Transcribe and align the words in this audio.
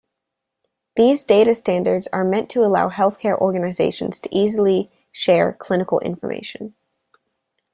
These 0.95 1.23
data 1.25 1.53
standards 1.53 2.07
are 2.11 2.23
meant 2.23 2.49
to 2.49 2.65
allow 2.65 2.89
healthcare 2.89 3.37
organizations 3.39 4.19
to 4.21 4.35
easily 4.35 4.89
share 5.11 5.53
clinical 5.53 5.99
information. 5.99 6.73